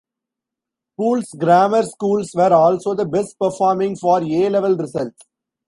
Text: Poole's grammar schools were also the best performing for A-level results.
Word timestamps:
Poole's 0.97 1.29
grammar 1.37 1.83
schools 1.83 2.31
were 2.33 2.51
also 2.51 2.95
the 2.95 3.05
best 3.05 3.37
performing 3.37 3.95
for 3.95 4.17
A-level 4.19 4.75
results. 4.75 5.21